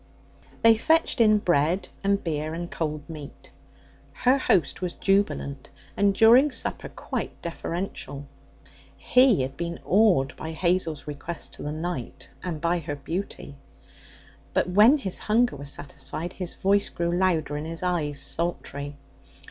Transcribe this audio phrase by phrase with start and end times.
[0.63, 3.51] They fetched in bread and beer and cold meat.
[4.13, 8.25] Her host was jubilant, and during supper, quite deferential.
[8.97, 13.53] He had been awed by Hazel's request to the night and by her beauty.
[14.55, 18.97] But when his hunger was satisfied, his voice grew louder and his eyes sultry.